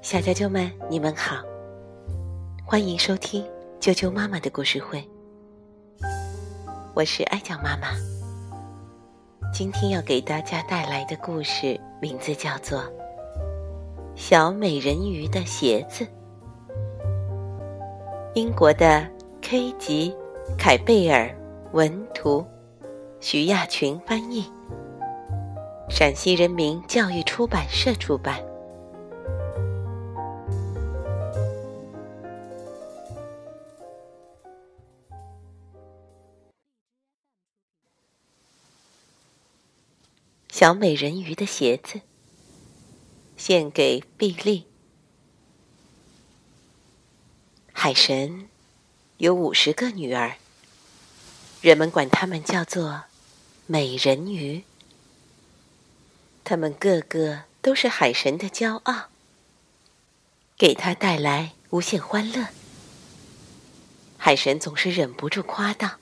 [0.00, 1.42] 小啾啾们，你们好，
[2.64, 3.44] 欢迎收听
[3.80, 5.06] 啾啾妈妈的故事会。
[6.94, 7.88] 我是爱讲妈妈，
[9.52, 12.78] 今天要给大家带来的故事名字叫做
[14.14, 16.04] 《小美人鱼的鞋子》。
[18.34, 19.06] 英国的
[19.42, 20.14] K 吉
[20.56, 21.34] 凯贝尔
[21.72, 22.44] 文图，
[23.20, 24.44] 徐亚群翻译，
[25.88, 28.44] 陕西人民教育出版社出版。
[40.50, 42.00] 小美人鱼的鞋子，
[43.36, 44.66] 献给碧丽。
[47.72, 48.48] 海神
[49.18, 50.36] 有五十个女儿，
[51.60, 53.04] 人们管她们叫做
[53.66, 54.64] 美人鱼。
[56.48, 59.06] 他们个个都是海神的骄傲，
[60.56, 62.46] 给他带来无限欢乐。
[64.16, 65.96] 海神总是忍不住夸道：“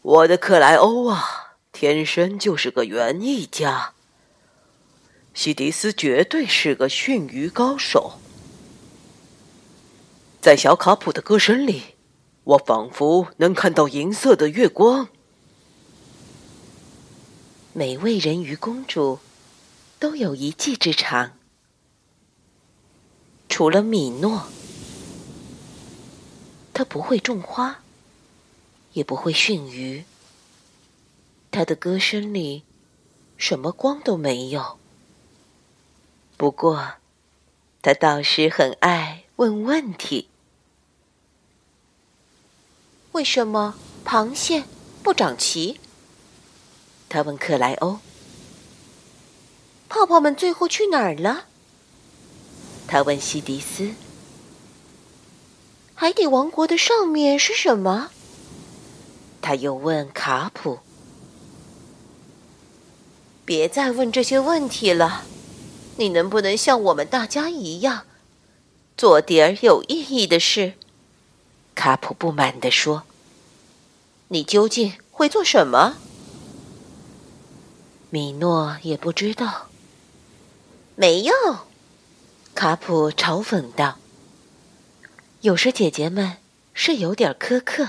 [0.00, 3.92] 我的克莱欧啊！”天生就是个园艺家，
[5.34, 8.18] 西迪斯绝对是个驯鱼高手。
[10.40, 11.96] 在小卡普的歌声里，
[12.44, 15.08] 我仿佛能看到银色的月光。
[17.74, 19.18] 每位人鱼公主
[19.98, 21.32] 都有一技之长，
[23.48, 24.48] 除了米诺，
[26.74, 27.80] 他不会种花，
[28.92, 30.04] 也不会驯鱼。
[31.50, 32.64] 他的歌声里，
[33.38, 34.78] 什么光都没有。
[36.36, 36.96] 不过，
[37.80, 40.28] 他倒是很爱问问题：
[43.12, 44.64] 为什么螃蟹
[45.02, 45.78] 不长鳍？
[47.12, 47.98] 他问克莱欧。
[49.90, 51.44] 泡泡们最后去哪儿了？
[52.88, 53.90] 他问西迪斯。
[55.94, 58.08] 海底王国的上面是什么？
[59.42, 60.78] 他又问卡普。
[63.44, 65.24] 别再问这些问题了，
[65.96, 68.06] 你能不能像我们大家一样，
[68.96, 70.72] 做点儿有意义的事？
[71.74, 73.02] 卡普不满地说
[74.28, 75.98] ：“你究竟会做什么？”
[78.12, 79.68] 米诺也不知道。
[80.96, 81.32] 没有，
[82.54, 83.96] 卡普嘲讽道
[85.40, 86.36] ：“有时姐姐们
[86.74, 87.88] 是有点苛刻。”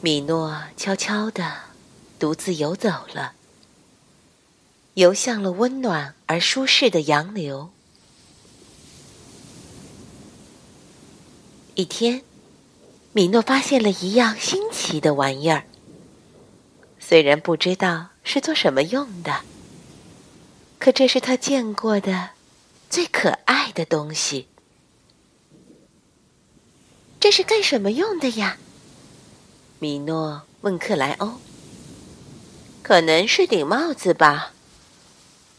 [0.00, 1.54] 米诺悄悄的
[2.18, 3.34] 独自游走了。
[4.94, 7.70] 游向了温暖而舒适的洋流。
[11.74, 12.22] 一天，
[13.12, 15.64] 米诺发现了一样新奇的玩意儿。
[16.98, 19.42] 虽然不知道是做什么用的，
[20.78, 22.30] 可这是他见过的
[22.88, 24.48] 最可爱的东西。
[27.20, 28.56] 这是干什么用的呀？
[29.80, 31.40] 米诺问克莱欧。
[32.82, 34.54] 可能是顶帽子吧。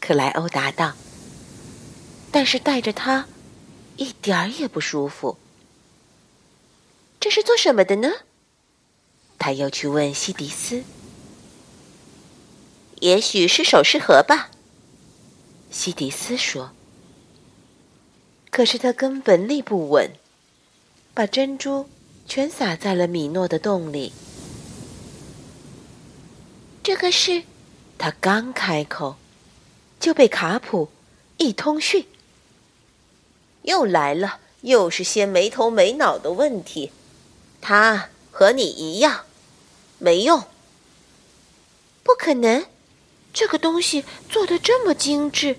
[0.00, 0.94] 克莱欧答道
[2.32, 3.26] ：“但是戴着它，
[3.98, 5.38] 一点儿也不舒服。
[7.20, 8.10] 这是做什么的呢？”
[9.38, 10.82] 他又去问西迪斯
[13.04, 14.48] ：“也许是首饰盒吧。”
[15.70, 16.72] 西迪斯说
[18.50, 20.10] ：“可是他根本立不稳，
[21.12, 21.88] 把珍珠
[22.26, 24.12] 全撒在了米诺的洞里。”
[26.82, 27.42] 这个是，
[27.98, 29.16] 他刚开口。
[30.00, 30.90] 就被卡普
[31.38, 32.06] 一通训，
[33.62, 36.92] 又来了，又是些没头没脑的问题。
[37.62, 39.24] 他和你一样，
[39.98, 40.44] 没用。
[42.02, 42.66] 不可能，
[43.34, 45.58] 这个东西做的这么精致，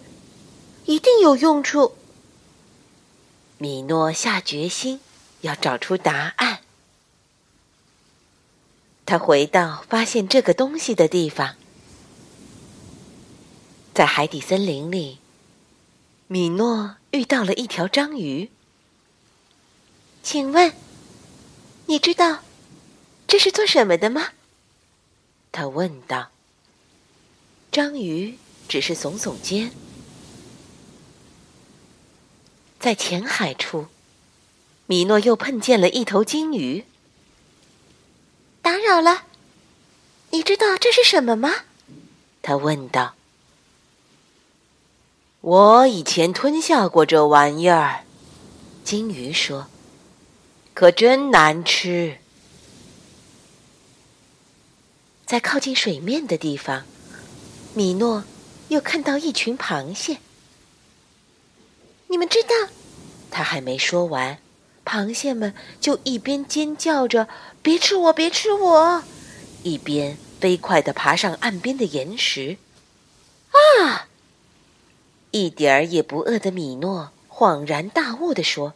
[0.86, 1.96] 一定有用处。
[3.58, 5.02] 米诺下决心
[5.42, 6.62] 要找出答案。
[9.06, 11.56] 他回到发现这个东西的地方。
[13.94, 15.20] 在海底森林里，
[16.28, 18.50] 米诺遇到了一条章鱼。
[20.24, 20.74] 请问，
[21.88, 22.40] 你知道
[23.28, 24.30] 这是做什么的吗？
[25.52, 26.32] 他问道。
[27.76, 28.38] 章鱼
[28.70, 29.70] 只是耸耸肩。
[32.80, 33.88] 在浅海处，
[34.86, 36.86] 米诺又碰见了一头金鱼。
[38.62, 39.26] 打扰了，
[40.30, 41.52] 你知道这是什么吗？
[42.42, 43.16] 他问道。
[45.42, 48.06] 我以前吞下过这玩意儿，
[48.86, 49.68] 金鱼说
[50.74, 52.20] ：“可真难吃。”
[55.28, 56.86] 在靠近水面的地方，
[57.76, 58.24] 米诺
[58.70, 60.20] 又看到一群螃蟹。
[62.08, 62.72] 你们知道，
[63.30, 64.40] 他还没说完，
[64.86, 67.28] 螃蟹们就一边尖叫着
[67.62, 69.04] “别吃我，别吃我”，
[69.64, 72.58] 一边飞快地爬上岸边的岩石。
[73.82, 74.08] 啊！
[75.32, 78.74] 一点儿也不饿的米诺恍然大悟地说：“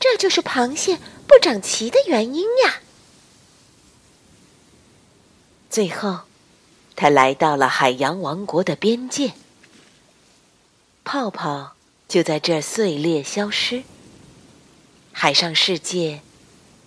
[0.00, 0.98] 这就是螃蟹
[1.28, 2.80] 不长鳍的原因呀！”
[5.70, 6.22] 最后，
[6.96, 9.34] 他来到了海洋王国的边界。
[11.04, 11.74] 泡泡。
[12.08, 13.82] 就在这碎裂消失，
[15.10, 16.20] 海上世界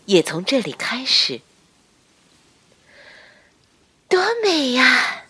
[0.06, 1.42] 也从这里开始。
[4.08, 5.26] 多美呀！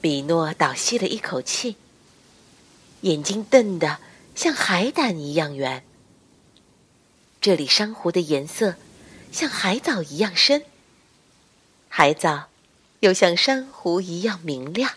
[0.00, 1.76] 比诺倒吸了一口气，
[3.02, 4.00] 眼睛瞪得
[4.34, 5.84] 像海胆一样圆。
[7.40, 8.74] 这里珊瑚的颜色
[9.30, 10.64] 像海藻一样深，
[11.94, 12.48] 海藻
[13.00, 14.92] 又像珊瑚一样明亮。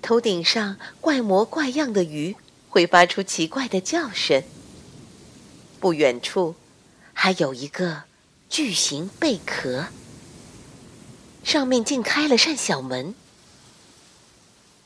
[0.00, 2.36] 头顶上怪模怪样的鱼
[2.68, 4.44] 会发出奇怪的叫声。
[5.80, 6.54] 不远处
[7.12, 8.04] 还有一个
[8.48, 9.86] 巨型贝壳，
[11.42, 13.16] 上面竟开了扇小门。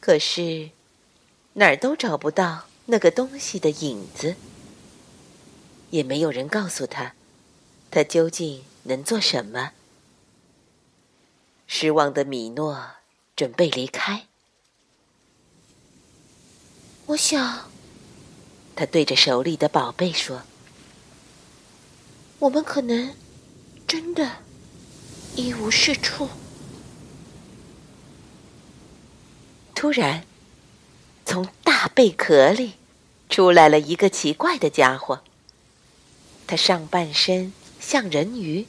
[0.00, 0.70] 可是
[1.52, 4.36] 哪儿都找不到那个东西的影子，
[5.90, 7.12] 也没有人告诉他，
[7.90, 9.72] 他究竟能做什么。
[11.66, 12.82] 失望的米诺
[13.34, 14.26] 准备离开。
[17.06, 17.70] 我想，
[18.74, 20.42] 他对着手里的宝贝说
[22.40, 23.14] ：“我们可能
[23.86, 24.38] 真的
[25.36, 26.28] 一无是处。”
[29.74, 30.24] 突然，
[31.24, 32.74] 从大贝壳里
[33.28, 35.22] 出来了一个奇怪的家伙。
[36.46, 38.66] 他上半身像人鱼，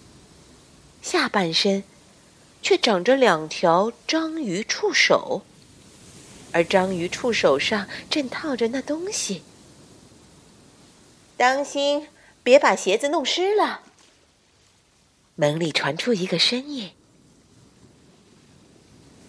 [1.01, 1.83] 下半身
[2.62, 5.44] 却长着两条章鱼触手。
[6.54, 9.44] 而章鱼触手上正套着那东西，
[11.36, 12.07] 当心，
[12.42, 13.81] 别把鞋子弄湿了。
[15.36, 16.92] 门里传出一个声音。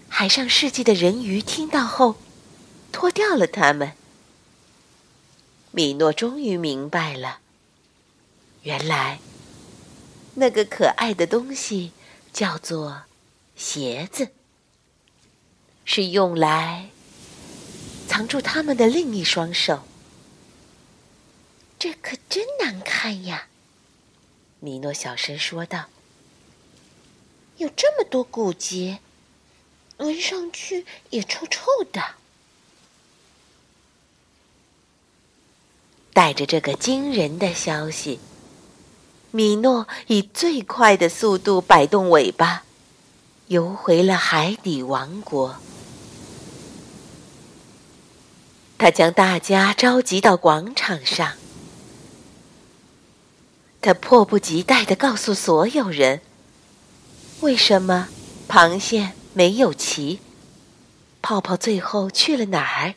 [0.09, 2.17] 海上世纪的人鱼听到后，
[2.93, 3.93] 脱掉了它们。
[5.71, 7.41] 米诺终于明白了，
[8.63, 9.19] 原来
[10.35, 11.93] 那个可爱的东西
[12.33, 13.03] 叫做
[13.59, 14.29] 鞋子，
[15.85, 16.91] 是用来。
[18.07, 19.83] 藏住他们的另一双手，
[21.79, 23.49] 这可真难看呀！
[24.61, 25.87] 米诺小声说道
[27.59, 29.01] ：“有这么多骨节，
[29.99, 32.15] 闻上去也臭臭的。”
[36.15, 38.19] 带着这个惊人的消息，
[39.33, 42.65] 米诺以最快的速度摆动尾巴，
[43.49, 45.57] 游回了海底王国。
[48.77, 51.33] 他将大家召集到广场上，
[53.81, 56.21] 他迫不及待地告诉所有人：
[57.41, 58.09] 为什么
[58.47, 60.21] 螃蟹没有鳍？
[61.23, 62.95] 泡泡最后去了哪儿？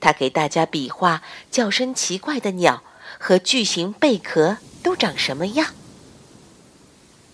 [0.00, 2.82] 他给大家比划叫声奇怪的鸟
[3.20, 5.74] 和巨型贝壳都长什么样。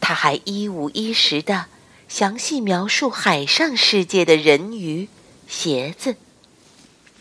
[0.01, 1.67] 他还一五一十地
[2.09, 5.09] 详细描述海上世界的人鱼、
[5.47, 6.17] 鞋子。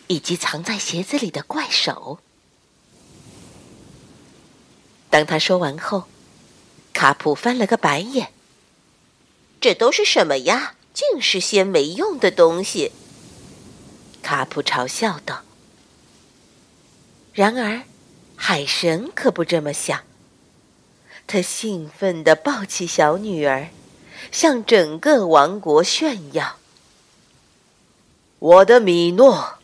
[0.10, 2.20] 以及藏在鞋子里的怪手。
[5.10, 6.06] 当他说完后，
[6.94, 8.30] 卡普翻了个白眼
[9.60, 10.76] ：“这都是什么呀？
[10.94, 12.94] 尽是些没用的东西。”
[14.24, 15.44] 卡普嘲笑道。
[17.34, 17.84] 然而，
[18.38, 20.04] 海神可不这么想。
[21.28, 23.68] 他兴奋地抱起小女儿，
[24.32, 26.58] 向整个王国炫耀
[28.40, 29.56] ：“我的米诺！”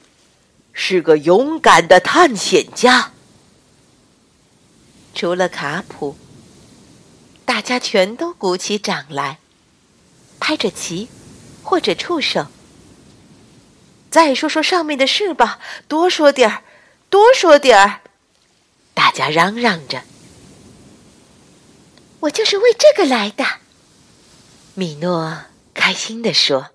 [0.76, 3.12] 是个勇敢的探险家。
[5.14, 6.18] 除了卡普，
[7.46, 9.38] 大家全都鼓起掌来，
[10.40, 11.10] 拍着旗
[11.62, 12.48] 或者触手。
[14.10, 16.64] 再说说上面的事吧，多说点儿，
[17.10, 18.02] 多说点儿！
[18.96, 20.04] 大家嚷嚷着。
[22.22, 23.46] 我就是为这个来的，
[24.76, 25.38] 米诺
[25.74, 26.68] 开心地说。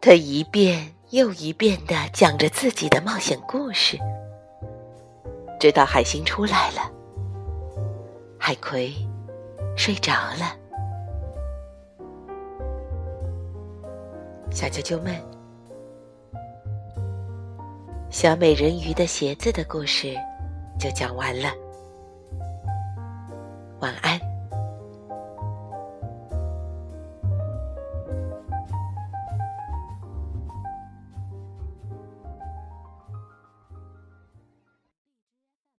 [0.00, 0.94] 他一遍。
[1.10, 3.98] 又一遍的讲着自己的冒险故事，
[5.58, 6.88] 直到海星出来了，
[8.38, 8.94] 海葵
[9.76, 10.56] 睡着了。
[14.52, 15.20] 小啾啾们，
[18.08, 20.14] 小美人鱼的鞋子的故事
[20.78, 21.52] 就讲完了，
[23.80, 24.29] 晚安。